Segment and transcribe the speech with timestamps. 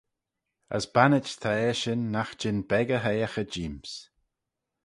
[0.75, 3.91] As bannit ta eshyn nagh jean beg y hoiaghey jeem's.